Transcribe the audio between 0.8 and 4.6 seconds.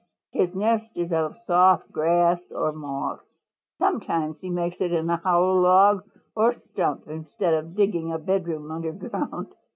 is of soft grass or moss. Sometimes he